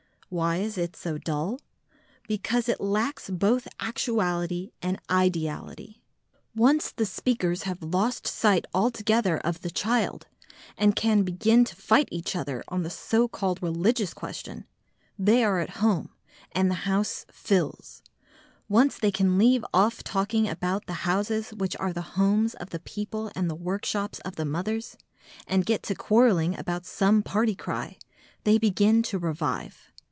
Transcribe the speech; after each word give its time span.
Why 0.29 0.59
is 0.59 0.77
it 0.77 0.95
so 0.95 1.17
dull? 1.17 1.59
Because 2.25 2.69
it 2.69 2.79
lacks 2.79 3.29
both 3.29 3.67
actuality 3.81 4.71
and 4.81 4.97
ideality. 5.11 6.01
Once 6.55 6.89
the 6.93 7.05
speakers 7.05 7.63
have 7.63 7.83
lost 7.83 8.25
sight 8.27 8.63
altogether 8.73 9.39
of 9.39 9.59
the 9.59 9.69
child, 9.69 10.27
and 10.77 10.95
can 10.95 11.23
begin 11.23 11.65
to 11.65 11.75
fight 11.75 12.07
each 12.13 12.33
other 12.33 12.63
on 12.69 12.83
the 12.83 12.89
so 12.89 13.27
called 13.27 13.61
religious 13.61 14.13
question, 14.13 14.63
they 15.19 15.43
are 15.43 15.59
at 15.59 15.69
home, 15.81 16.13
and 16.53 16.71
the 16.71 16.85
House 16.87 17.25
fills; 17.29 18.01
once 18.69 18.97
they 18.97 19.11
can 19.11 19.37
leave 19.37 19.65
off 19.73 20.01
talking 20.01 20.47
about 20.47 20.85
the 20.85 21.03
houses 21.03 21.49
which 21.49 21.75
are 21.75 21.91
the 21.91 22.15
homes 22.15 22.53
of 22.53 22.69
the 22.69 22.79
people 22.79 23.29
and 23.35 23.49
the 23.49 23.53
workshops 23.53 24.19
of 24.19 24.37
the 24.37 24.45
mothers, 24.45 24.95
and 25.45 25.65
get 25.65 25.83
to 25.83 25.93
quarrelling 25.93 26.57
about 26.57 26.85
some 26.85 27.21
party 27.21 27.53
cry, 27.53 27.97
they 28.45 28.57
begin 28.57 29.03
to 29.03 29.19
revive. 29.19 29.91